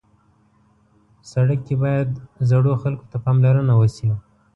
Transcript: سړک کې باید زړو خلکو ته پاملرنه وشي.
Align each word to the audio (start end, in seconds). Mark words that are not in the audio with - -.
سړک 1.31 1.59
کې 1.67 1.75
باید 1.83 2.09
زړو 2.49 2.73
خلکو 2.83 3.05
ته 3.11 3.17
پاملرنه 3.25 3.73
وشي. 3.77 4.09